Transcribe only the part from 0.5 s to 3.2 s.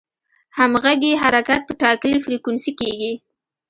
همغږي حرکت په ټاکلې فریکونسي کېږي.